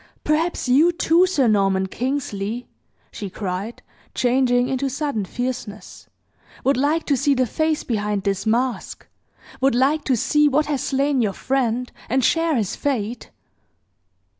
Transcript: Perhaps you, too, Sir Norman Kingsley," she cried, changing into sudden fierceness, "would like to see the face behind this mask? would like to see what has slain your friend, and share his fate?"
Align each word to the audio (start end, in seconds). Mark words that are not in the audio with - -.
Perhaps 0.23 0.67
you, 0.67 0.91
too, 0.91 1.27
Sir 1.27 1.47
Norman 1.47 1.85
Kingsley," 1.85 2.67
she 3.11 3.29
cried, 3.29 3.83
changing 4.15 4.67
into 4.67 4.89
sudden 4.89 5.25
fierceness, 5.25 6.07
"would 6.63 6.75
like 6.75 7.05
to 7.05 7.15
see 7.15 7.35
the 7.35 7.45
face 7.45 7.83
behind 7.83 8.23
this 8.23 8.47
mask? 8.47 9.07
would 9.61 9.75
like 9.75 10.03
to 10.05 10.15
see 10.15 10.47
what 10.47 10.65
has 10.65 10.81
slain 10.81 11.21
your 11.21 11.33
friend, 11.33 11.91
and 12.09 12.23
share 12.25 12.55
his 12.55 12.75
fate?" 12.75 13.29